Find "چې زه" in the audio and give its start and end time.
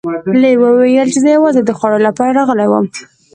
1.13-1.29